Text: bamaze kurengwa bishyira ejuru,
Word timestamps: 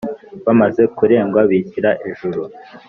bamaze 0.45 0.81
kurengwa 0.97 1.41
bishyira 1.49 1.89
ejuru, 2.09 2.41